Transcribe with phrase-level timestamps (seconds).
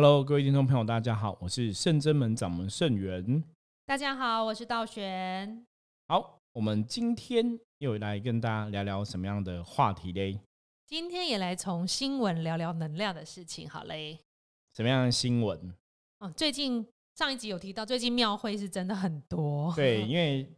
[0.00, 3.42] Hello，各位听众朋友，大家好，我是圣真门掌门圣元。
[3.84, 5.66] 大家好，我是道玄。
[6.06, 10.38] 好，我们今天又来跟大家聊聊什么样的话题嘞？
[10.86, 14.20] 今天也来从新闻聊聊能量的事情，好嘞。
[14.72, 15.74] 什么样的新闻？
[16.20, 16.86] 哦，最近
[17.16, 19.74] 上一集有提到，最近庙会是真的很多。
[19.74, 20.48] 对， 因为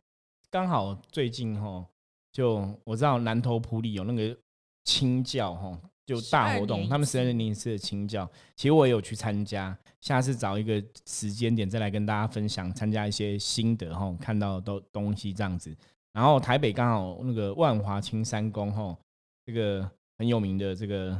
[0.50, 1.88] 刚好最近哈，
[2.30, 4.38] 就我知道南投埔里有那个
[4.84, 5.80] 清教哈。
[6.10, 9.76] 就大活动，他们十二年一次的清教，其实我也有去参加。
[10.00, 15.72] 下次找一个时间点再来跟大家分享，参加一些心得哈，看到都东西这样子。
[16.12, 18.98] 然后台北刚好那个万华青山宫哈，
[19.46, 19.88] 这个
[20.18, 21.16] 很有名的这个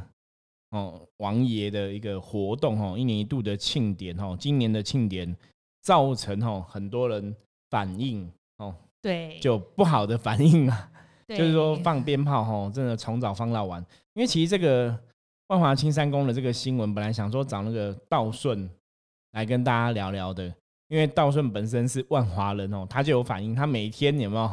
[0.71, 5.33] 哦王爷的一个活动哈，一年一度的庆典哈，今年的庆典
[5.81, 7.33] 造成哈很多人
[7.69, 10.91] 反应哦，对，就不好的反应啊。
[11.37, 13.83] 就是说放鞭炮哈，真的从早放到晚。
[14.13, 14.97] 因为其实这个
[15.47, 18.69] 万华青山宫的这个新闻，本来想说找那个道顺
[19.31, 20.45] 来跟大家聊聊的，
[20.87, 24.51] 因为道顺本身是万华人哦，他就有反应，他每天有没有？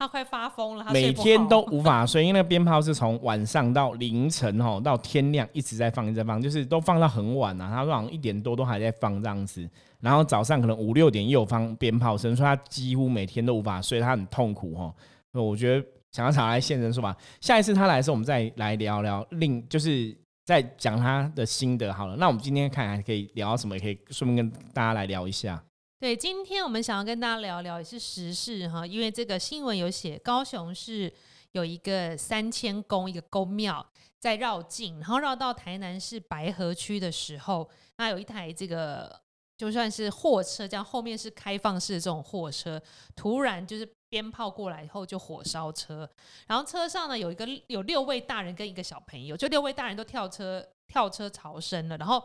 [0.00, 7.68] 他快发疯了，他每天都无法睡，因为那个鞭炮是从晚上到凌晨哦，到天亮一直在放，一直在放，就是都放到很晚啊。
[7.68, 14.94] 他说好像一点多都还在放这样子，然后早上可能五六点又放鞭炮声，说他几乎每天都无法睡，他很痛苦哦。
[15.32, 22.16] 我觉得想要找来现身说法，下一次他来的时候，我们再来聊聊另，就是再讲他的心得好了。
[22.16, 23.76] 那我们今天看还可以聊什么？
[23.76, 25.62] 也可以顺便跟大家来聊一下。
[26.00, 31.12] 对，今天我们想要跟大家聊聊也是时事哈，因为这个新闻有写高雄市
[31.52, 33.84] 有一个三千宫一个宫庙
[34.20, 39.20] 在绕境，然后绕到台南市白河区的时候，那有一台这个
[39.58, 42.80] 就算是货车，这样后面是开放式的这种货车，
[43.14, 43.86] 突然就是。
[44.10, 46.10] 鞭炮过来以后就火烧车，
[46.46, 52.24] 然后车上呢有一个有六位大人跟一个小朋友，就六位大人都跳车跳车逃生了，然后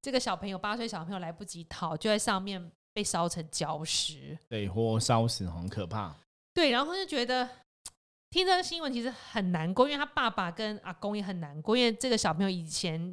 [0.00, 6.14] 这个小朋友八岁小朋友来不及逃，就在上面被烧成焦石，被，火烧死很可怕。
[6.54, 7.48] 对，然后就觉得
[8.30, 13.12] 听这个新闻其实很难过，因为他爸爸跟阿公也很难过，因为这个小朋友以前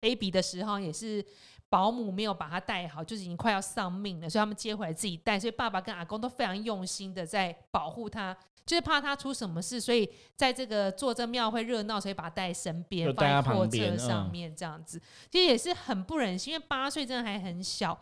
[0.00, 1.24] baby 的时候也是。
[1.70, 5.38] 保姆没有把他带好，就是已经快要丧命了，所以他们接回来自己带。
[5.38, 8.34] 所以爸爸跟阿公都非常用心的在保护他，
[8.64, 14.98] 就是怕他出什么事，所以在这个做这庙会热闹，所以把他带身边，放在货车上面这样子，
[15.30, 18.00] 其实也是很不忍心，因为八岁真的还很小。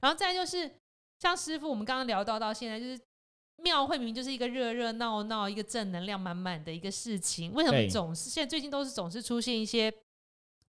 [0.00, 0.70] 然后再就是
[1.18, 2.98] 像师傅，我们刚刚聊到到现在，就是
[3.56, 9.92] 庙会明明就是一个热热闹闹、一个正能量满满的一个事情，为什么总是现在最近都是总是出现一些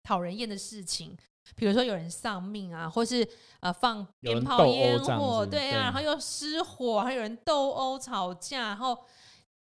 [0.03, 1.17] 讨人厌的事情？
[1.57, 3.27] 比如说有人丧命啊，或是
[3.61, 8.97] 呃放鞭炮烟火，对啊，然后又失火，还有人斗殴吵架，然后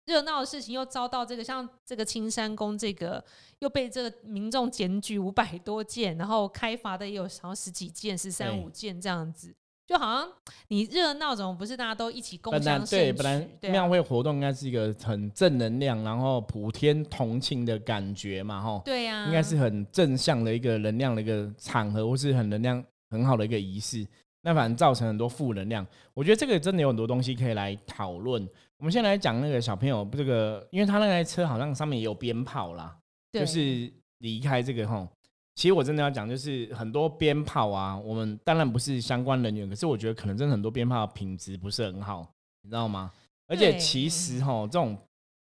[0.05, 3.23] 热闹的事情又遭到这个像这个青山宫这个
[3.59, 9.55] 又被这个民众检举五百多件，然后开罚的也有好像十几件、十三五件这样子。
[9.88, 10.28] 就好像
[10.69, 18.81] 你热闹，怎么不是大家都一起共享对，本来庙会活动应该是一个很正能量，然后普天同庆的感觉嘛，吼。
[18.84, 24.06] 对呀，应该是很正向的一个能量的一个场合，或是很能量很好的一个仪式。
[24.41, 25.85] 那反正造成很多负能量。
[26.13, 28.47] 我觉得这个真的有很多东西可以来讨论。
[28.78, 32.95] 我们先来讲那个小朋友，这个因为他那台车好像上面也有鞭炮啦，
[33.31, 35.07] 就是离开这个哈。
[35.55, 42.27] 其实我真的要讲，就是很多鞭炮啊，我们当然不是相关人员，可是我觉得可能真的很多鞭炮品质不是很好，
[42.61, 43.09] 你知道吗？
[43.47, 44.97] 而且其实哈，这种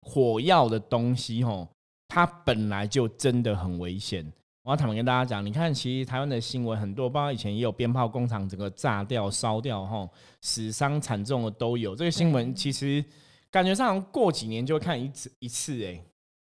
[0.01, 1.69] 火药的东西哈，
[2.09, 4.27] 它本来就真的很危险。
[4.65, 10.09] 我要坦白跟大家讲，你看，其实台湾的新闻很多，包括以前也有鞭炮工厂整个炸掉、烧掉，哈，
[10.41, 11.95] 死伤惨重的都有。
[11.95, 13.05] 这个新闻其实
[13.53, 16.01] 感觉上过几年就会看一次一次，哎。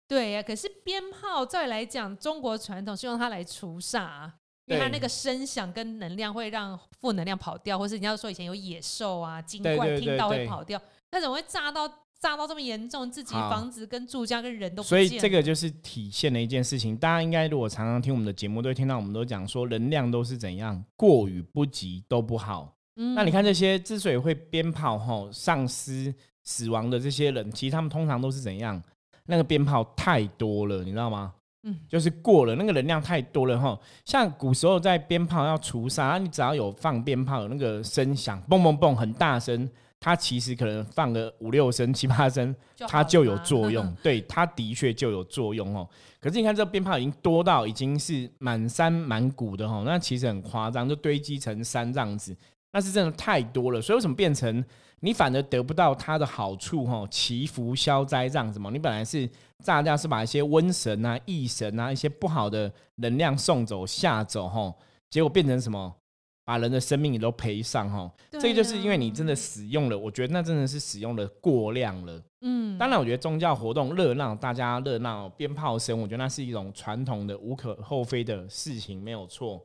[0.07, 4.31] 对呀，可是鞭炮再来讲，中国传统是用它来除煞，
[4.65, 10.79] 因为它那个声响跟能量会让负能量跑掉，或是你要说以前有野兽啊、精怪听到会跑掉，
[11.11, 11.87] 那怎么会炸到
[12.19, 13.09] 炸到这么严重？
[13.09, 16.95] 自己房子跟住家跟人都所以这个就是体现了一件事情。
[16.95, 22.75] 大家应该如果常常听我们的节目，都会听到我们都讲说，能量都是怎样过与不及都不好。
[22.95, 26.13] 嗯，那你看这些之所以会鞭炮吼丧失
[26.43, 28.81] 死亡的这些人，其实他们通常都是怎样？
[29.25, 31.33] 那个鞭炮太多了，你知道吗？
[31.67, 33.75] 嗯，就是过了那个能量太多了哈。
[34.05, 39.67] 像古时候在鞭炮要除煞，你只要有放鞭炮，有那个声响，嘣嘣嘣，很大声，
[39.99, 42.55] 它其实可能放个五六声、七八声，
[42.87, 43.91] 它就有作用。
[44.03, 45.89] 对，它的确就有作用哦。
[46.19, 52.37] 可是你看这鞭炮已经多到已经是满山满谷的哈，那其实很夸张，就堆积成山这样子。
[52.75, 53.81] 那是真的太多了。
[53.81, 54.61] 所以为什么变成
[54.99, 56.85] 你反而得不到它的好处？
[56.85, 58.69] 哈，祈福消灾这样子嘛。
[58.69, 59.29] 你本来是
[59.63, 64.75] 炸掉，是把一些瘟神啊、异神啊、一些不好的能量送走、吓走，哈，
[65.09, 65.95] 结果变成什么？
[66.43, 68.11] 把人的生命也都赔上，哈。
[68.31, 72.21] 这个就是因为你真的使用了，我觉得那真的是使用的过量了。
[72.41, 79.59] 嗯，当然，我觉得宗教活动热闹，大家热闹，鞭炮声，我觉得那是一种传统的无可厚非的事情，没有错。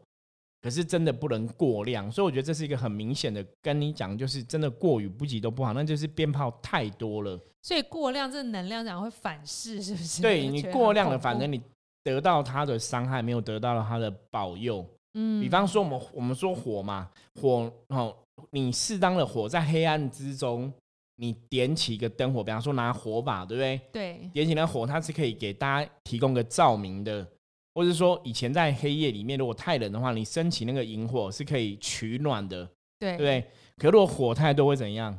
[0.62, 7.40] 可是真的不能过量，所以我觉得这是一个很明显的，跟你讲，就是真的过于不及都不好，那就是鞭炮太多了。
[7.62, 10.20] 所以过量这能量讲会反噬，是不是？
[10.20, 11.60] 对 你过量了，反正你
[12.04, 14.84] 得到它的伤害，没有得到了它的保佑。
[15.14, 17.10] 嗯，比方说我们我们说火嘛，
[17.40, 18.14] 火哦，
[18.50, 20.72] 你适当的火在黑暗之中，
[21.16, 23.80] 你点起一个灯火，比方说拿火把，对不对？
[23.92, 27.26] 对，点起那火，它是可以给大家提供个照明的。
[27.74, 32.68] 或者说，以前在黑夜里面，如果太冷的话，你升起那个萤火是可以取暖的，
[32.98, 33.44] 对不对？
[33.76, 35.16] 可如果火太多会怎样？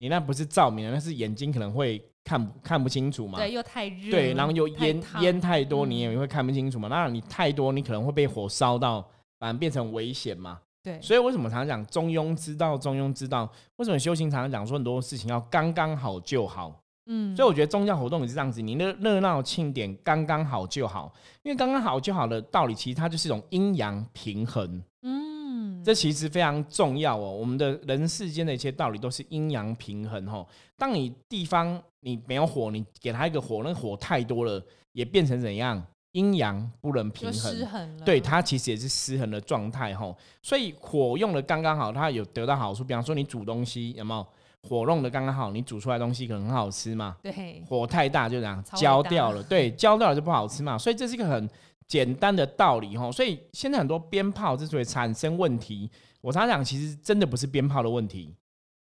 [0.00, 3.36] 你那不是照明，那是眼睛可能会看看不清楚嘛？
[3.38, 6.86] 对，又太热，对，然后又烟烟太多，你也会看不清楚嘛？
[6.86, 9.00] 那你太多，你可能会被火烧到，
[9.40, 10.60] 反而变成危险嘛？
[10.84, 11.02] 对。
[11.02, 12.78] 所以为什么常常讲中庸之道？
[12.78, 16.80] 中庸之道，为什么修行常常讲说很多事情要刚刚好就好？
[17.10, 21.10] 嗯，所以我觉得宗教活动也是这样子，你热热闹庆典刚刚好就好，
[21.42, 24.82] 因为刚刚好就好的道理，其实它就是一种阴阳平衡。
[25.02, 27.32] 嗯，这其实非常重要哦。
[27.32, 30.46] 我们的人世间的一些道理都是阴阳平衡哦。
[30.76, 34.62] 当你地方你没有火，你给它一个火，那火太多了，
[34.92, 35.82] 也变成怎样？
[36.12, 38.04] 阴阳不能平衡，失衡了。
[38.04, 40.14] 对，它其实也是失衡的状态哈。
[40.42, 42.84] 所以火用的刚刚好，它有得到好处。
[42.84, 44.26] 比方说你煮东西有没有？
[44.62, 47.16] 火弄的刚刚好，你煮出来东西可能很好吃嘛？
[47.22, 50.76] 对，火太大就这样焦掉了，对， 焦掉了就不好吃嘛。
[50.76, 51.48] 所以这是一个很
[51.86, 53.10] 简单的道理哈。
[53.12, 55.88] 所以现在很多鞭炮之所以产生问题，
[56.20, 58.34] 我常常讲，其实真的不是鞭炮的问题，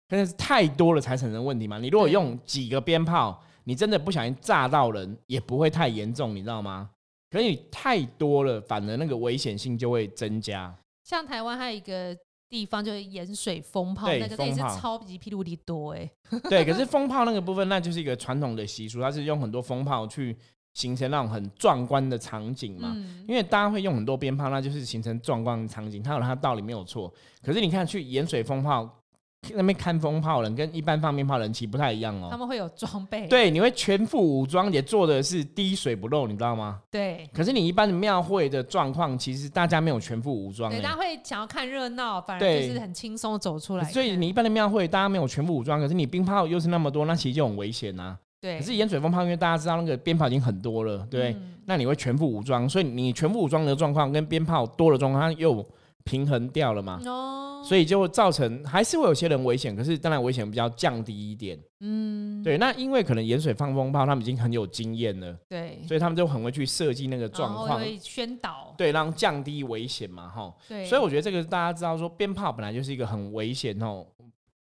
[0.08, 1.78] 真的是太多了才产生问题嘛。
[1.78, 6.90] 你如果用几个鞭炮，你真的不小心炸到人，也不会太严重，你知道吗？
[7.30, 10.72] 可是你太多了，反而那个危险性就会增加。
[11.04, 12.16] 像台湾还有一个。
[12.48, 16.10] 地方就是盐水风炮，那个也是超级霹雳多哎。
[16.48, 20.36] 对，可是风炮那个部分，那就是一个传统的习俗，它是用很多风炮去
[20.72, 22.96] 形成那种很壮观的场景嘛。
[23.26, 27.12] 因为大家会用很多鞭炮，那就是形成壮观的场景，它有它道理没有错。
[27.42, 29.00] 可是你看去盐水风炮。
[29.54, 36.80] 那边看风炮人跟一般放鞭炮人其实不太一样哦，他们会有装备，对，你会全副武装，也做的是滴水不漏，你知道吗？
[36.90, 37.28] 对。
[37.32, 43.84] 可是你一般的庙会的状况，其实大家没有全副武装，对，大家会想要看热闹，反而就是很轻松走出来。
[43.84, 48.16] 所以你一般的庙会，大家没有全副武装，可是你鞭炮又是那么多，那其实就很危险呐。
[48.40, 48.58] 对。
[48.58, 51.36] 可是盐水风炮，因为大家知道那个鞭炮已经很多了，对，
[51.66, 55.64] 那你会全副武装，所以你全副武装的状况跟鞭炮多的状况，它又
[56.04, 57.00] 平衡掉了嘛。
[57.04, 57.40] 哦。
[57.66, 61.58] 所以就会造成还是会有些人危险，可是当然危险比较降低一点。
[61.80, 62.58] 嗯，对。
[62.58, 65.34] 那因为可能盐水放风炮，他们已经很有经验了。
[65.48, 65.80] 对。
[65.88, 68.74] 所以他们就很会去设计那个状况，宣导。
[68.76, 70.54] 对，让降低危险嘛，哈。
[70.68, 70.84] 对。
[70.84, 74.06] 所以我觉得这个大家知道，说鞭炮本来就是一个很危险哦，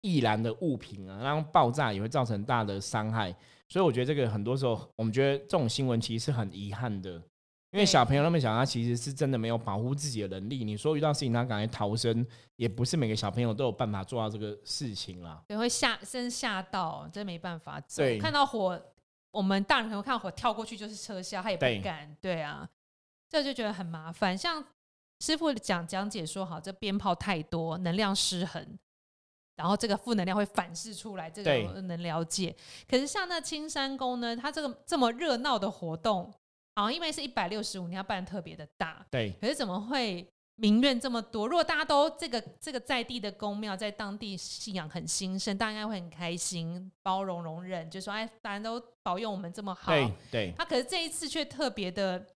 [0.02, 3.34] 易燃的物品啊，然后爆炸也会造成大的伤害。
[3.68, 7.20] 所以我觉得这个很多时候，我们觉得这种新闻其实是很遗憾的。
[7.72, 10.62] 因为小朋友那么小，他其实是真的没有保护自己的能力。
[10.62, 12.24] 你说遇到事情他赶快逃生，
[12.56, 15.42] 也不是每个小朋友都有办法做到这个事情啦。
[15.48, 17.80] 对，会吓，真吓到，真没办法。
[17.96, 18.78] 对，看到火，
[19.30, 22.14] 我们大人朋友看到火跳过去就是撤销，他也不敢。
[22.20, 22.68] 对啊，
[23.30, 24.36] 这就觉得很麻烦。
[24.36, 24.62] 像
[25.20, 28.78] 师傅讲讲解说，好，这鞭炮太多，能量失衡，
[29.56, 32.54] 然后这个负能量会反噬出来，这个能了解。
[32.86, 36.30] 可是像那青山宫呢，它这个这么热闹的活动。
[36.74, 39.04] 好，因为是一百六十五，你要办特别的大。
[39.10, 39.32] 对。
[39.40, 41.46] 可是怎么会民怨这么多？
[41.46, 49.92] 如果大家都这个这个在地的公庙在当地信仰很兴盛，大家应该会很开心、包容、容忍，就说哎，大家都保佑我们这么好。
[49.92, 50.54] 对对。
[50.56, 52.26] 他可是这一次却特别的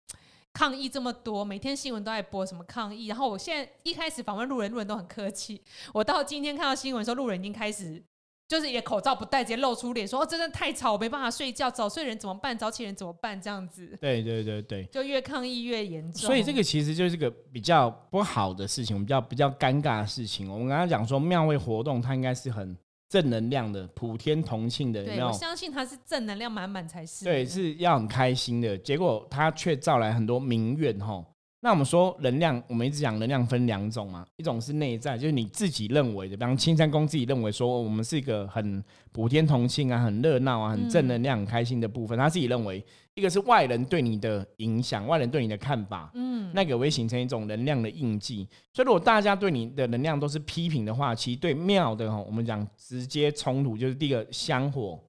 [0.52, 3.06] 抗议这么多，每天新闻都在播什么抗议。
[3.06, 5.62] 然后我现在一开始访问路人，路人都很客气。
[5.94, 8.04] 我到今天看到新闻说，路人已经开始。
[8.48, 11.68] 就是也口罩不戴，直接露出脸，说哦，真的太吵，我没办法睡觉。
[11.68, 12.56] 早睡人怎么办？
[12.56, 13.40] 早起人怎么办？
[13.40, 13.98] 这样子。
[14.00, 16.22] 对对对对，就越抗议越严重。
[16.22, 20.48] 所以这个其实就是个比较不好的事情，比较比较尴尬的事情。
[20.48, 22.76] 我们刚刚讲说庙会活动，它应该是很
[23.08, 25.04] 正能量的，普天同庆的。
[25.04, 27.24] 对，我相信它是正能量满满才是。
[27.24, 28.78] 对，是要很开心的。
[28.78, 31.24] 结果它却招来很多民怨，哈。
[31.66, 38.80] 那我们说能量，我们一直讲能量分两种嘛，一种是内在，就是你自己认为的，比方青山宫自己认为说我们是一个很
[39.10, 42.80] 普天同庆啊、很热闹啊、很正能量、很开心的部分，他自己认为；
[43.14, 48.46] 一个是外人对你的影响，外人对你的看法，嗯，那个会形成一种能量的印记。
[48.72, 55.00] 所以如果大家对你的能量都是批评的话，其实对庙的哈，我们讲直接冲突就是第一个香火。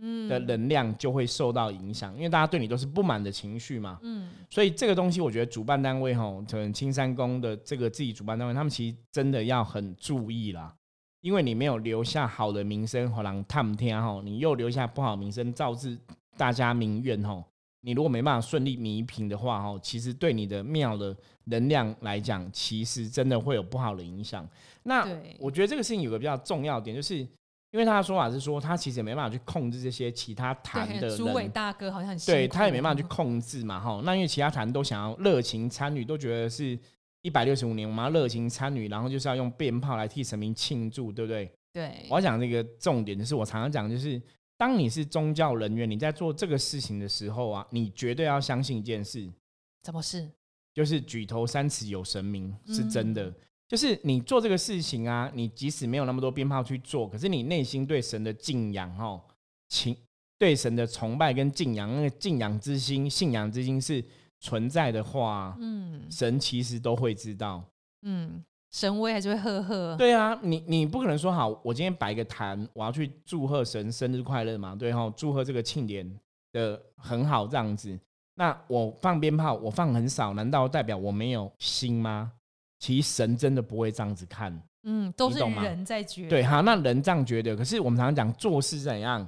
[0.00, 3.98] 嗯，的能量就会受到影响，因为大家对你都是不满的情绪嘛。
[4.02, 10.74] 嗯，所以这个东西，我觉得主办单位吼，可能青山宫的这个自己主办单位，他们其实真的要很注意啦，
[11.20, 15.96] 因为你没有留下好的名声，好让探天吼，你又留下不好名声，造致
[16.36, 17.44] 大家民怨吼。
[17.82, 24.48] 你如果没办法顺利弥平的话吼，其实对你的庙的能量来讲，其实真的会有不好的影响。
[24.84, 25.06] 那
[25.38, 27.24] 我觉得这个事情有个比较重要点就是。
[27.72, 31.16] 因为他的说法是说，他其实也没办法去控制这些其他坛的人。
[31.16, 34.00] 主委大哥好像很对他也没办法去控制嘛，哈。
[34.04, 36.78] 那因为其他坛都想要热情参与，都觉得是
[37.22, 41.50] 一百六十五年，我们要热情参与，然后就是要用鞭炮来替神明庆祝，对不对？
[41.72, 42.06] 对。
[42.10, 44.20] 我要讲这个重点，就是我常常讲，就是
[44.58, 49.26] 当你是宗教人员，你在做这个事情的时候啊，你绝对要相信一件事。
[49.84, 50.30] 什么事？
[50.74, 53.32] 就是举头三尺有神明，是真的。
[53.72, 59.18] 就是你做这个事情啊，你即使没有那么多鞭炮去做，可是你内心对神的敬仰哦，
[59.70, 59.96] 情
[60.38, 64.04] 对神的崇拜跟敬仰，那个敬仰之心、信仰之心是
[64.40, 67.64] 存在的话，嗯，神其实都会知道，
[68.02, 69.96] 嗯，神威还是会呵呵。
[69.96, 76.06] 对啊，你你不可能说好，我今天摆个坛，我要去祝贺神生日快乐嘛，对哈，祝贺这个庆典
[76.52, 77.98] 的很好这样子，
[78.34, 82.32] 那我放鞭炮，我放很少，难道代表我没有心吗？
[82.82, 86.28] 其实神真的不会这样子看，嗯，都是人在觉。
[86.28, 89.24] 对，哈，那人这样觉得，可是我们常常讲做事怎样，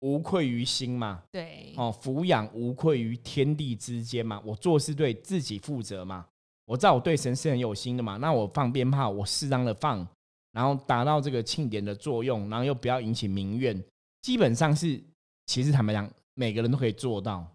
[0.00, 1.22] 无愧于心嘛。
[1.30, 4.40] 对，哦，抚养无愧于天地之间嘛。
[4.42, 6.24] 我做事对自己负责嘛。
[6.64, 8.16] 我知道我对神是很有心的嘛。
[8.16, 10.08] 那我放鞭炮，我适当的放，
[10.52, 13.78] 然后达到这个庆典的作用，然后又不要引起民怨，
[14.22, 14.98] 基本上是，
[15.44, 17.46] 其实坦白讲，每个人都可以做到。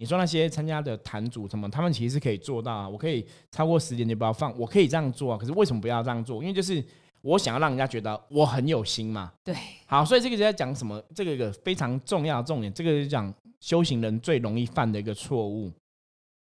[0.00, 2.88] 你说那些参加的坛主什么，他们其实是可以做到啊。
[2.88, 5.36] 我可以超过十点就不要放，我可以这样做啊。
[5.36, 6.40] 可是为什么不要这样做？
[6.40, 6.82] 因为就是
[7.20, 9.32] 我想要让人家觉得我很有心嘛。
[9.42, 9.52] 对，
[9.86, 11.02] 好，所以这个就在讲什么？
[11.12, 15.68] 这个一个非常重要的重点，这个就讲修行人最容易犯的一个错误。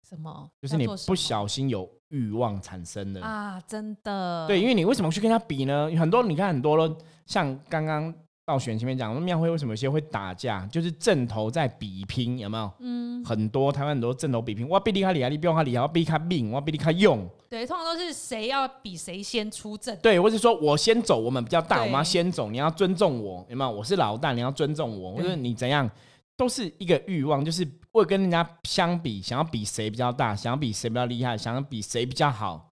[0.09, 0.49] 什么？
[0.59, 3.61] 就是你不小心有欲望产生的啊！
[3.67, 4.47] 真的。
[4.47, 5.91] 对，因为你为什么去跟他比呢？
[5.95, 6.95] 很多你看很多人，
[7.27, 8.11] 像刚刚。
[8.45, 10.67] 到选前面讲，庙会为什么有些会打架？
[10.67, 12.71] 就是正头在比拼，有没有？
[12.79, 17.27] 嗯，很多台湾很多正头比拼，我比你卡厉害，你比我卡厉害，我比你卡命，我比你卡用。
[17.49, 19.97] 对，通常都是谁要比谁先出阵。
[19.97, 23.71] 对，或是说我先走，我们比较大，我们要先走，你要尊重我，有没有？
[23.71, 25.15] 我是老大，你要尊重我。
[25.15, 25.89] 或者你怎样，
[26.37, 32.69] 都是一个欲望，就是为跟人家相比，想要比谁比较大，想要比谁比较厉害，想要比谁比较好。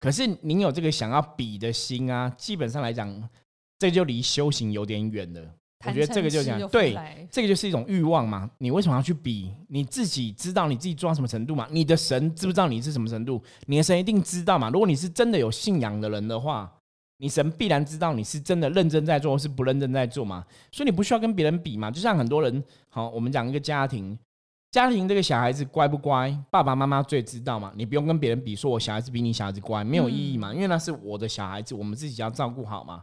[0.00, 3.28] 可是您有这个想要比的心啊，基本上来讲。
[3.82, 5.40] 这就离修行有点远了。
[5.84, 6.96] 我觉得这个就讲对，
[7.28, 8.48] 这个就是一种欲望嘛。
[8.58, 9.52] 你为什么要去比？
[9.66, 11.66] 你自己知道你自己做到什么程度吗？
[11.68, 13.42] 你的神知不知道你是什么程度？
[13.66, 14.70] 你的神一定知道嘛。
[14.70, 16.72] 如果你是真的有信仰的人的话，
[17.16, 20.46] 你神必然知道你是真的认真在做，是不认真在做嘛。
[20.70, 21.90] 所以你不需要跟别人比嘛。
[21.90, 24.16] 就像很多人，好，我们讲一个家庭，
[24.70, 27.72] 家庭这个小孩子乖不乖，爸爸妈妈最知道嘛。
[27.74, 30.54] 你不用跟别人比，说我小孩子比你小孩子乖，没有意义嘛。
[30.54, 33.02] 因为那是我的小孩子，我们自己要照顾好嘛。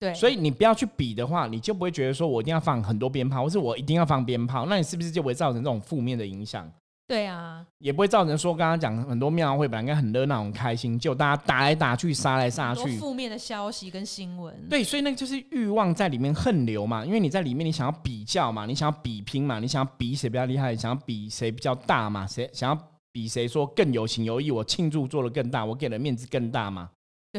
[0.00, 6.70] 对，所以你不要去比的话，你就不会觉得说我一定要放很多鞭炮，或是我一定要放鞭炮，那你是不是就会造成这种负面的影响？
[7.08, 14.54] 对啊，也不会造成说刚刚讲很多庙会本来应该很热闹、很开心，就大家打来打去、杀来杀去，负面的消息跟新闻。
[14.68, 22.78] 对，所以那个就是欲望在里面横流嘛，因为你在里面你想要比较嘛，你想要比拼嘛，你想要比谁比较厉害，想要比谁比较大嘛，谁想要
[23.10, 26.90] 比谁说更有情有义，我庆祝做的更大，我给的面子更大嘛。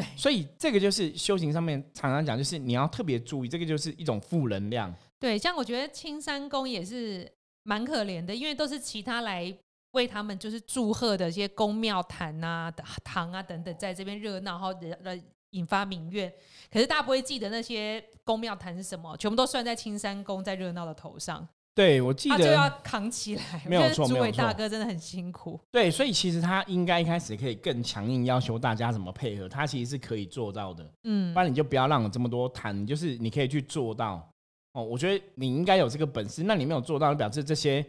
[0.02, 4.94] 对，所以这个就是修行上面常常讲，就是你要特别注意，这个就是一种负能量。
[5.20, 7.30] 对，像我觉得青山宫也是
[7.64, 9.54] 蛮可怜的，因为都是其他来
[9.92, 12.72] 为他们就是祝贺的一些宫庙坛啊、
[13.04, 14.70] 堂啊等等，在这边热闹，然后
[15.04, 16.32] 呃引发民怨。
[16.72, 21.46] 可是大家不会记得那些宫庙坛是什么，全部都算在青山宫在热闹的头上。
[21.76, 24.44] 对，我记得他就要扛起来，没有错，没有错。
[24.44, 25.58] 大哥真的很辛苦。
[25.72, 30.86] 对，所以其实他应该一开始可以更强硬要求大家怎么配合，他其实是可以做到的。
[31.06, 34.30] 嗯，不然你就不要让我这么多谈，就是你可以去做到。
[34.74, 37.86] 哦，我觉得你应该有这个本事，那你没有做到，表示这些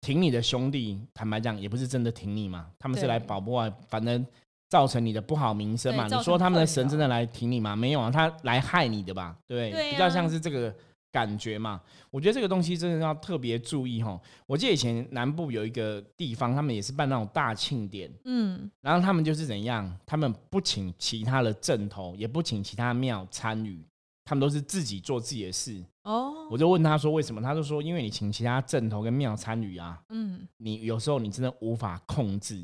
[0.00, 4.24] 挺你的兄弟，坦白讲也不是真的挺你嘛，他们是来保护啊，反正
[4.70, 6.06] 造成你的不好名声嘛。
[6.06, 7.76] 你说他们的神真的来挺你吗？
[7.76, 9.36] 没有啊，他来害你的吧？
[9.46, 10.74] 对，比较像是这个。
[11.16, 11.80] 感觉嘛。
[12.10, 14.20] 我觉得这个东西真的要特别注意哈。
[14.46, 23.82] 我记得以前南部有一个地方，他们也是办那种大庆典，嗯，然后他们就是怎样，他们不请其他的镇头，也不请其他庙参与，
[24.26, 25.82] 他们都是自己做自己的事。
[26.02, 32.62] 哦，我就问他说为什么，他就说因为你请其他镇头跟庙参与啊，嗯，你有时候你真的无法控制。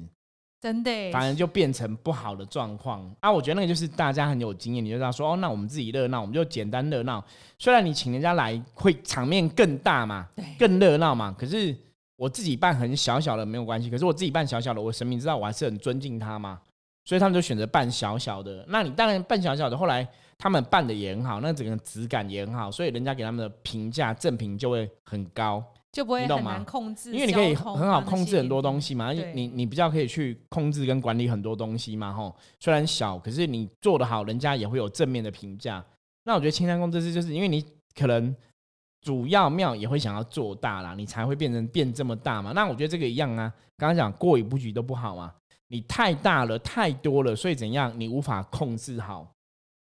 [0.62, 3.32] 真的，反而就变成不好的状况啊！
[3.32, 7.20] 我觉得那个就是大家很有经验，你就知道说哦，那我们自己热闹，我们就简单热闹。
[7.58, 11.76] 虽然你请人家来会场面更大嘛，对，更热闹嘛，可是
[12.14, 13.90] 我自己办很小小的没有关系。
[13.90, 16.60] 可是我自己办小小的，我神明知道我还是很尊敬他嘛，
[17.04, 18.64] 所以他们就选择办小小的。
[18.68, 20.06] 那你当然办小小的，后来
[20.38, 25.60] 他们办的也很好，那整个质感也很好，所以人家给他们的评价正评就会很高。
[25.92, 32.34] 就不会很难控制因为你可以很好控制很多东西嘛，对你你比较可以去控制跟管理很多东西嘛，吼。
[32.58, 35.84] 虽然小，可是你做得好，人家也会有正面的评价。
[36.24, 37.62] 那我觉得青山宫这次就是因为你
[37.94, 38.34] 可能
[39.02, 42.52] 主要庙也会想要做大啦，你才会变成变这么大嘛。
[42.52, 45.34] 那我觉得这个一样啊，刚刚讲过与不及都不好嘛，
[45.68, 49.30] 你太大了太多了，所以怎样你无法控制好，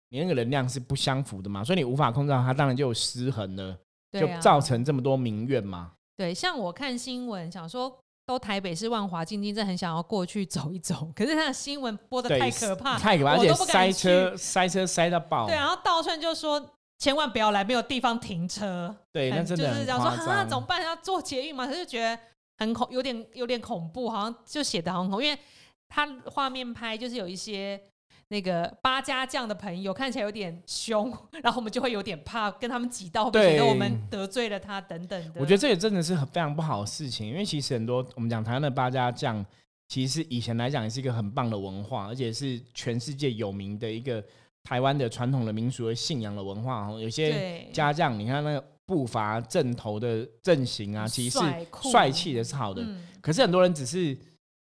[0.10, 3.78] 你那个能量是不相符的嘛，所以你无法控制好，它当然就有失衡了，
[4.13, 5.92] 就造成这么多民怨嘛。
[6.19, 15.47] 对，像我看新闻，想说都台北市万华进京，真的很想要过去走一走，可是他的新闻播的，太可怕，太可怕，而且我都不敢塞去车塞车塞到爆。
[15.47, 16.61] 对，然后道顺就说
[16.97, 18.93] 千万不要来，没有地方停车。
[19.13, 20.65] 对，那很就是真的很这样说夸啊，怎么张。
[20.65, 20.83] 办？
[20.83, 21.65] 要坐捷运嘛？
[21.65, 22.19] 他就觉得
[22.57, 25.39] 很恐，有点有点恐怖，好像就写的很恐，因为
[25.88, 27.81] 他画面拍就是有一些
[28.29, 31.12] 那个八家将的朋友看起来有点凶，
[31.43, 35.41] 然后我们就会有点怕跟他们挤到，觉得我们得罪了他等等的。
[35.41, 39.43] 我觉得这也真的是很非常不好的事情，因为其实很多我们讲台湾的八家将，
[39.88, 44.24] 其实以前来讲也是一个很棒的文化，而且是全世界有名的一个
[44.63, 47.00] 台湾的传统的民俗的信仰的文化哦。
[47.01, 51.45] 有些家将，你看那个步伐阵头的阵型啊，其实是
[51.89, 52.83] 帅气的，是好的。
[52.83, 54.15] 嗯，可是很多人只是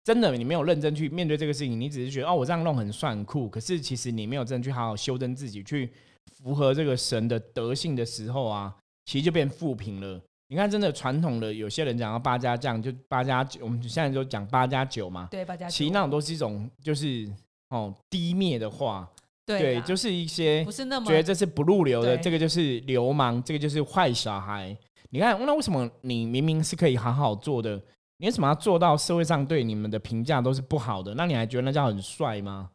[0.04, 3.48] 真的，你没有认真去面对这个事情，你只是觉得哦，我这样弄很帅很酷。
[3.50, 5.90] 可是其实你没有真的去好好修正自己，去
[6.36, 10.22] 符合这个神的德性的时候啊，其实就变负评了。
[10.50, 15.28] 你看，真的传统的有些人讲到八加酱，就八加九，我们现在就讲八加九嘛。
[15.32, 17.28] 对，八加九其实那种都是一种就是
[17.70, 19.10] 哦低蔑的话，
[19.46, 24.78] 对啦就是一些不是那么觉得这是不入流的，这个就是流氓，这个就是坏小孩。
[25.10, 27.82] 你看，那为什么你明明是可以好好做的，
[28.24, 31.14] 你为什么要做到社会上对你们的评价都是不好的？
[31.16, 32.70] 那你还觉得那叫很帅吗？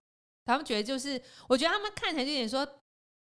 [0.44, 2.68] 他们觉得就是，我觉得他们看起来就有点说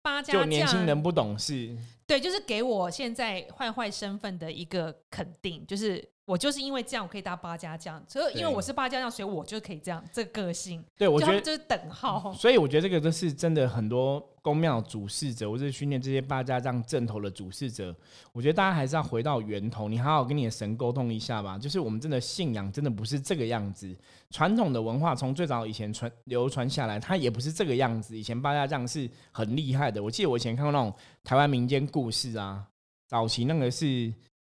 [0.01, 12.33] 八家就年轻人不懂事，对，就是给我现在坏坏身份的一个肯定，就是我就是因为这样我可以搭八家将，所以因为我是八家将，所以我就可以这样这个个性，对我觉得就是等号。
[12.33, 17.93] 所以我觉得这个都是真的，很多公庙主事者，或者是训练这些八家将正头的主事者，
[18.31, 21.57] 我觉得大家还是要回到源头，你好好跟你的神沟通一下吧。
[21.57, 23.93] 就是我们真的信仰真的不是这个样子，
[24.29, 28.17] 传统的文化从最早以前传流传下来，它也不是这个样子。
[28.17, 32.65] 以前八家将是很厉害的，我记得我以前看过那种台湾民间故事啊，
[33.09, 34.13] 早期那个是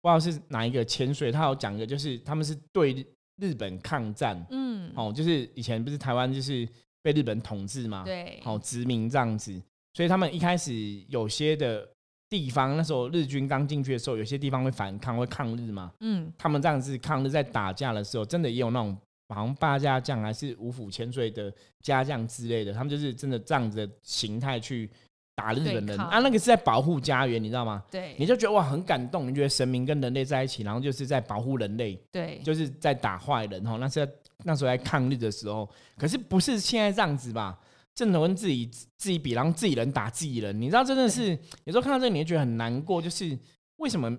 [0.07, 3.05] 不知道是哪一个潜水，他有讲一个，就是他们是对
[3.41, 6.67] 日本抗战，嗯，哦，就是以前不是台湾就是
[7.03, 9.61] 被日本统治嘛，对，好、殖民这样子，
[9.95, 10.73] 所以他们一开始
[11.09, 11.89] 有些的
[12.29, 15.93] 地方，那时候日军刚进去的时候，有些地方会反抗，会抗日嘛。
[15.99, 18.97] 嗯，他们这样子抗日，在打架的时候，真的也有那种
[19.29, 24.89] 好像八家将还是五府千岁的家将之类的，他们就是真的这样子的形态去
[25.37, 27.85] 打日本人啊，那个是在保护家园，你知道吗？
[27.91, 33.77] 对，你就觉得哇很感动，你觉得神明跟人类在一起，然后就是在保护人类，对，就是在打坏人哈。
[33.77, 34.13] 那是在
[34.45, 37.57] 那时候在抗日的时候，可是不是现在这样子吧？
[37.95, 41.31] 正头跟自己自己比，然后自己人打自己人，你知道真的是
[41.65, 43.39] 有时候看到这个你会觉得很难过，就是
[43.77, 44.17] 为什么？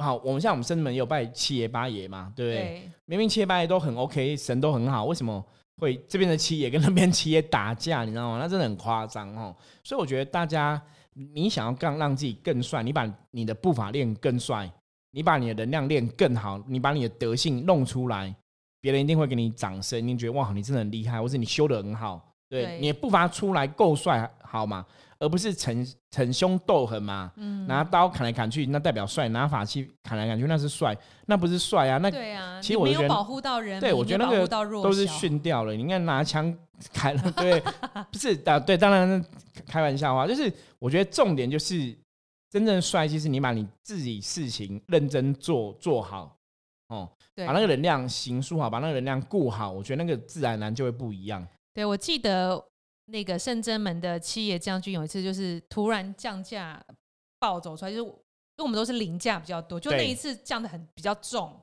[0.00, 2.62] 好，我们像我们生门也有拜七爷八爷嘛，对不对？
[2.62, 5.44] 对，明明七爷八爷都很 OK，神都很好，为什么
[5.78, 8.04] 会这边的企业跟那边企业打架？
[8.04, 8.38] 你知道吗？
[8.42, 9.54] 那真的很夸张哦。
[9.84, 10.80] 所以我觉得大家，
[11.14, 14.70] 你想要更让自己更帅，你把你的步伐练更帅，
[15.12, 18.34] 你把你的能量练更好，你把你的德性弄出来，
[18.80, 22.24] 别人一定会给你掌声，一定觉得哇，你真的很厉害，或是你修的很好。
[22.48, 24.84] 对，对你的步伐出来够帅，好嘛？
[25.20, 27.32] 而不是逞逞凶斗狠嘛。
[27.36, 31.98] 嗯，拿刀砍来砍去，那代表帅；拿法器砍来砍去，那是帅，那不是帅啊。
[31.98, 35.72] 那对啊，其实我就觉得没有保护到人，对我觉得那个都是训掉了。
[35.72, 36.56] 你应该拿枪
[36.92, 37.60] 砍了， 对，
[38.10, 39.24] 不是啊，对，当然
[39.66, 41.94] 开玩笑话，就是我觉得重点就是
[42.50, 46.36] 真正帅气是你把你自己事情认真做做好，
[46.88, 51.46] 哦，对把那个能量行书好，把那个能量顾好，我觉得那个自然而然就会不一样。
[51.74, 52.64] 对，我记得
[53.10, 56.82] 那个圣真门的七爷将军有一次就是突然降价
[57.38, 61.58] 暴走出来，就是因为我们都是零价比较多，就那一次降的很比较重，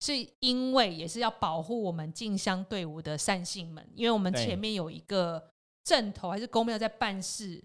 [0.00, 5.52] 是因为也是要保护我们进香队伍的善信们，因为我们前面有一个
[5.84, 7.62] 正头还是公庙在办事，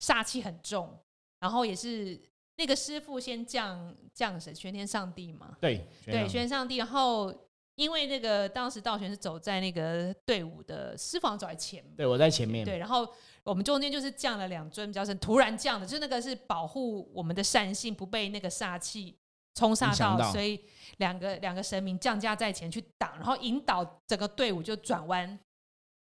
[0.00, 0.96] 煞气很重，
[1.40, 2.20] 然后也是
[2.56, 7.34] 那个师傅先降降神玄天上帝嘛，对对，玄玄天上帝，然后
[7.78, 11.94] 因为那个当时道玄是走在那个队伍的私房走在前面。
[11.96, 13.08] 对我在前面，对，然后
[13.44, 19.14] 我们中间就是降了两尊比较神，突然降的，就是那个是保护我们的善性不被那个煞气
[19.54, 20.60] 冲煞到，到所以
[20.96, 25.38] 两个两个神明降价在前去挡，然后引导整个队伍就转弯，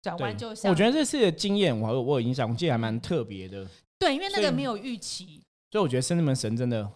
[0.02, 3.66] 转弯就像我觉得这次的经验我我有印象，我记得还蛮特别的，
[3.98, 5.42] 对，因为那个没有预期。
[5.70, 6.86] 所以我觉得圣子门神真的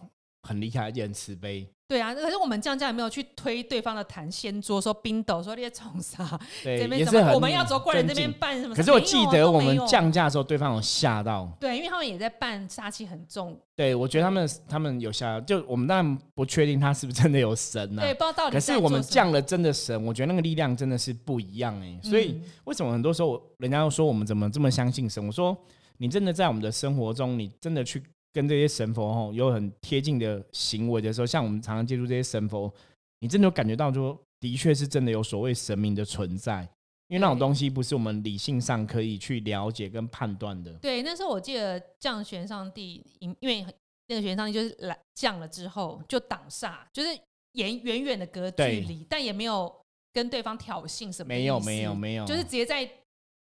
[0.43, 1.67] 很厉害，而且很慈悲。
[1.87, 8.75] 对啊，可是我们降价也没有去推对方的谈先桌，说冰斗，说那些冲杀对，这边我们要走过来这边办什么？
[8.75, 11.49] 可是我记得我们降价的时候，对方有吓到。
[11.59, 25.25] 对，因为他们也在办，杀气很重，对，我觉得他们他们有吓到，就我们当然不确定他是不是真的有神呐、对，不知道到底可是我们降了真的神，我觉得那个力量真的是不一样哎、所以嗯为什么很多时候人家又说我们怎么这么相信神？
[25.25, 25.57] 我说
[25.99, 32.71] 你真的在我们的生活中，你真的去跟这些神佛吼有很贴近的行为的时候，像我们常常接触这些神佛，
[33.19, 36.61] 你真的有感觉到说，的确是真的有所谓神明的存在，
[37.07, 40.71] 因为那种东西不是我们理性上可以去了解跟判断的。
[40.73, 43.65] 对，那时候我记得降玄上帝，因因为
[44.07, 47.09] 那个玄上帝就是来降了之后就挡煞，就是
[47.53, 49.73] 远远远的隔距离，但也没有
[50.13, 52.87] 跟对方挑衅什么，没有，没有，，没有，就是直接在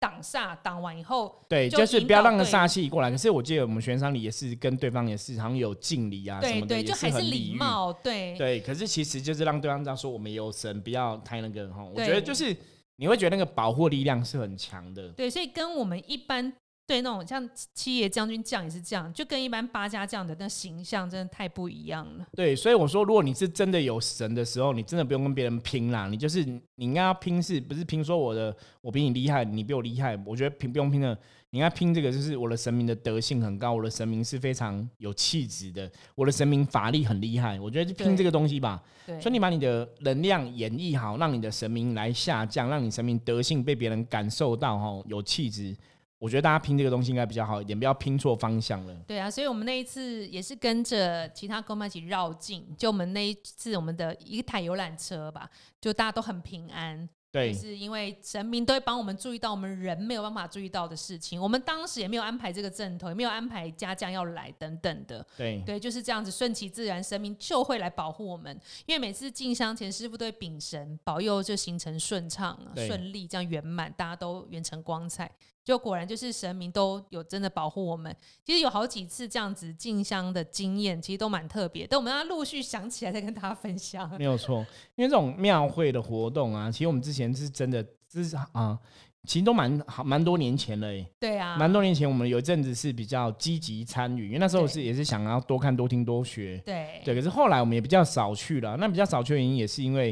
[0.04, 3.10] 挡煞，挡完以后，对，就就是不要让个煞气过来。
[3.10, 7.24] 可是我记得我们悬赏里也是跟对方也是好像有敬礼啊什么的，对对，也就还是很。
[7.24, 11.84] 礼貌，对对，可是其实就是让对方知道说我们有神，不要太那个哈。
[11.84, 12.56] 我觉得就是
[12.98, 15.08] 你会觉得那个保护力量是很强的。
[15.10, 16.54] 对，所以跟我们一般
[16.86, 22.26] 对那种像七爷将军将也是这样，就跟一般八家将的那形象真的太不一样了。
[22.36, 30.20] 对，所以我说，如果你是真的有神的时候，你真的不用跟别人拼啦，你就是你应该要拼是，不是拼说我的我比你厉害，你比我厉害？
[30.26, 31.18] 我觉得拼不用拼的，
[31.52, 38.84] 你应该拼这个，就是我的神明的德性很高，我的神明是非常有气质的，我的神明法力很厉害，我觉得就拼对这个东西吧。
[39.06, 45.74] 对，所以你把你的能量演绎好，让你的神明来下降，让你神明德性被别人感受到哈，有气质。
[46.24, 48.96] 我觉得大家拼这个东西应该比较好一点，不要拼错方向了。
[49.06, 55.50] 对啊，所以我们那一次也是跟着其他公们一起绕境，就我们那一次我们的一台游览车吧，
[55.82, 68.58] 就大家都很平安，对就，是因为神明都会帮我们注意到我们人没有办法注意到的事情，我们当时也没有安排这个阵头，也没有安排家将要来等等的，对，对，就是这样子顺其自然，神明就会来保护我们。
[68.86, 75.30] 因为每次进香前，师傅都会禀神保佑，就行程顺畅、啊、顺利，这样圆满，大家都圆成光彩。
[75.64, 78.16] 就果然就是神明都有真的保护我们。
[78.44, 81.88] 其实有好几次这样子进香的经验，其实都蛮特别。
[81.88, 84.10] 等我们要陆续想起来再跟大家分享。
[84.18, 84.60] 没有错，
[84.96, 88.78] 因为这种庙会的活动啊，其实我们之前是真的，至少啊，
[89.26, 97.16] 其实都蛮好，蛮多年前了诶，对啊，蛮多年前我们有一阵子是比较积极参与，因为那时候是也是想要多看、多听、多学，对对。
[97.16, 100.10] 可是后来我们也比较少去了，那比较少去的原因也是因为，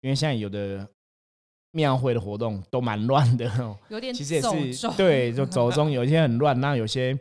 [0.00, 0.84] 因为现在有的
[1.78, 7.16] 庙会的活动都蛮乱的哦， 有点其实也走是对，就走中有一些很乱，那有些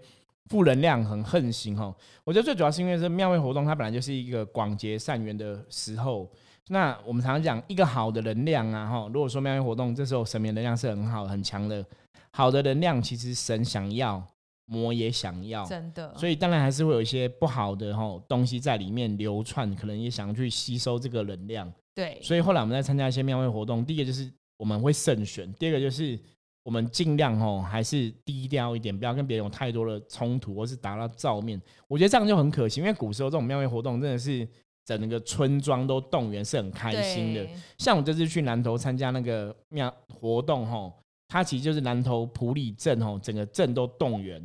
[0.49, 1.93] 负能量很横行哦。
[2.23, 6.27] 我觉得最主要是因为这庙会活动它本来就是一个广结善缘的时候。
[6.69, 11.85] 那我们常常讲一个好的能量啊，哈，如果说庙会活动这时候神明能量是很好很强的，
[12.31, 14.21] 好的能量其实神想要，
[14.65, 21.71] 魔也想要，真的，所以当然还是会有一些不好的哈东西在里面流窜，可能也想去吸收这个能量。
[21.95, 26.19] 对所以后来我们在参加一些庙会活动，第一个就是我们会慎选，第二个就是
[26.63, 31.61] 我们尽量哦还是低调一点，不要跟别人有太多的冲突，或是打到照面。
[31.87, 34.47] 我觉得这样就很可惜，因为古时候这种庙会活动真的是
[34.83, 37.47] 整个村庄都动员，是很开心的。
[37.77, 40.93] 像我这次去南头参加那个庙活动吼，
[41.27, 44.41] 它其实就是南头普里镇吼，整个镇都动员，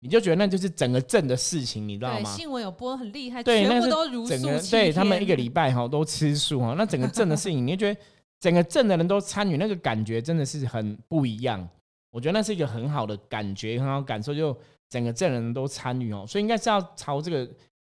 [0.00, 2.30] 你就觉得那就是整个镇的事情，你知道对，吗？
[2.34, 8.00] 新闻有播很厉害，对，全部都如整个素对他们一个礼拜哈都吃素哈，那整个镇的事情，你就觉得
[8.40, 11.68] 整个镇的人都参与，那个感觉真的是很不一样。
[12.10, 14.56] 我觉得那是一个很好的感觉，很好感受，就
[14.88, 17.48] 整个镇的人都参与哦，所以应该是要朝这个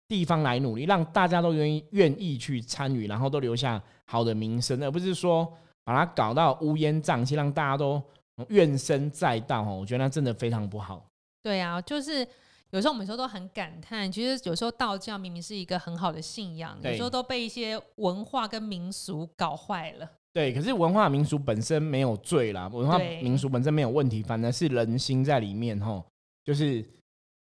[0.09, 5.47] 地方来努力，让大家都愿意愿意去参与，然后都留下好的名声，而不是说
[5.85, 8.03] 把它搞到乌烟瘴气，让大家都
[8.49, 9.79] 怨声载道哦。
[9.81, 11.07] 我觉得那真的非常不好。
[11.43, 12.27] 对啊，就是
[12.71, 20.11] 有时候我们有时候都很感叹，其实有时候道教明明是一个很好的信仰，有时候都被一些文化跟民俗搞坏了。
[20.39, 26.05] 对，可是文化民俗本身没有罪啦，文化民俗本身没有问题，反而是人心在里面吼，
[26.45, 26.85] 就是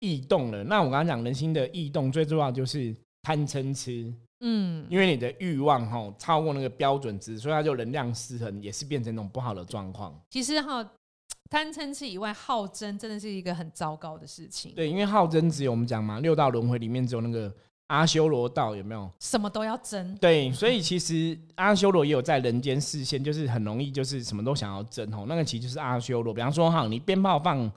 [0.01, 0.63] 异动了。
[0.65, 10.15] 那我刚刚讲人心的异动，最重要就是贪嗔痴，嗯，因为你的欲望吼超过那个标准值，所以它就能量失衡，也是变成那种不好的状况。
[10.29, 10.87] 其实哈，
[11.49, 14.75] 贪嗔痴以外，好争真的是一个很糟糕的事情。
[14.75, 17.51] 对，因为好争只有我们讲嘛，六道轮回里面只有那个
[17.93, 19.11] 阿修罗道，有没有？
[19.21, 20.17] 什么都要争。
[20.17, 26.33] 对，所以其实阿修罗也有在人间视线，就是很容易就是什么都想要争哦，那个其实就是阿修罗。
[26.33, 27.71] 比方说哈，你鞭炮放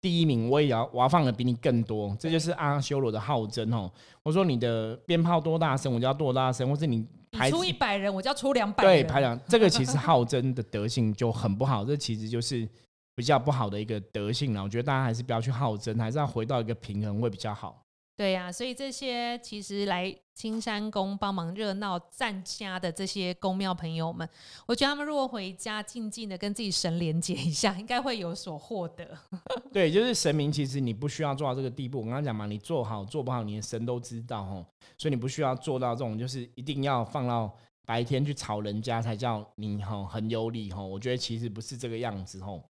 [0.00, 3.92] 第一名，我也要我要放的比你更多，这就是阿修罗的好争吼。
[4.22, 6.98] 我说你的鞭炮多大声，我就要多大声，或是你
[7.32, 8.92] 你排出一百人，我就要出两百人。
[8.92, 12.68] 对排两，这个其实好争的德性就很不好，这其实就是
[13.16, 14.62] 比较不好的一个德性了。
[14.62, 17.82] 我觉得大家还是不要去好争，还是要回到一个平衡会比较好。
[18.16, 24.26] 对呀、所以这些其实来青山宫帮忙热闹赞家的这些宫庙朋友们，
[24.66, 29.06] 我觉得他们如果回家静静的跟自己神连接一下，应该会有所获得。
[29.70, 31.98] 对，就是神明，其实你不需要做到这个地步。
[31.98, 34.64] 我刚刚讲嘛，你做好做不好，你的神都知道吼，
[34.96, 40.86] 所以你不需要做到这种，就是一定要放到白天去吵人家才叫你吼很有理吼。
[40.86, 42.62] 我觉得其实不是这个样子吼。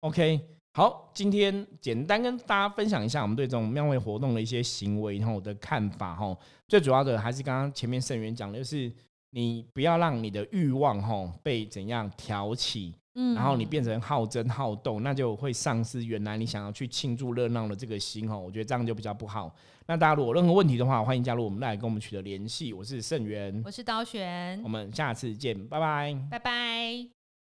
[0.00, 0.40] OK，
[0.72, 6.36] 好，今天简单跟大家分享一下我们对这种庙会活动的一些行为然后的看法哈。
[6.68, 8.90] 最主要的还是刚刚前面盛元讲的，就是
[9.30, 12.94] 你不要让你的欲望吼被怎样挑起。
[13.16, 18.38] 嗯然后你变成好争好斗，那就会丧失原来你想要去庆祝热闹的这个心哦。
[18.38, 19.52] 我觉得这样就比较不好。
[19.86, 22.72] 那大家如果有任何问题的话，欢迎加入我们来跟我们取得联系。
[22.72, 26.16] 我是盛元，我是刀璇我，们下次见，拜拜。
[26.30, 27.19] 拜拜。